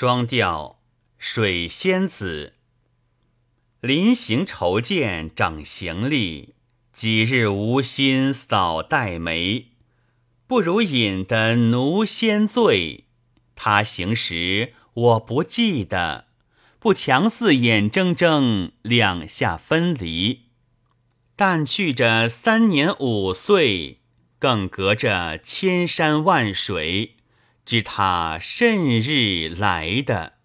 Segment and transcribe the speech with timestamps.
[0.00, 0.78] 双调
[1.18, 2.54] 水仙子，
[3.82, 6.54] 临行筹见长行李，
[6.90, 9.72] 几日无心扫黛眉。
[10.46, 13.04] 不如饮得奴仙醉，
[13.54, 16.28] 他行时我不记得，
[16.78, 20.46] 不强似眼睁睁两下分离。
[21.36, 23.98] 但去着三年五岁，
[24.38, 27.16] 更隔着千山万水，
[27.64, 30.39] 知他甚日来的。